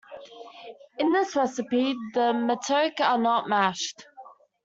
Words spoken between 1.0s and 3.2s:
this recipe, the "matoke" are